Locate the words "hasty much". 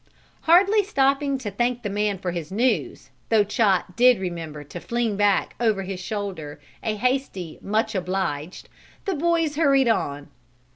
6.95-7.93